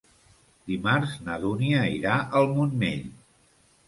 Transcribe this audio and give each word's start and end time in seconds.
Dimarts 0.69 1.11
na 1.27 1.35
Dúnia 1.43 1.81
irà 1.97 2.15
al 2.39 2.49
Montmell. 2.55 3.05